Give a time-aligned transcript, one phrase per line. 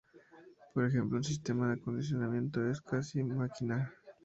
[0.73, 3.93] Por ejemplo, un sistema de accionamiento es una cuasi-máquina.